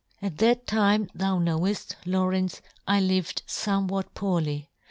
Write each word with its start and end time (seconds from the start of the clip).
At 0.19 0.39
that 0.39 0.65
time 0.65 1.11
thou 1.13 1.37
knoweft," 1.37 1.93
Lawrence, 2.07 2.59
I 2.87 2.99
lived 2.99 3.43
fomewhat 3.45 4.15
poorly. 4.15 4.71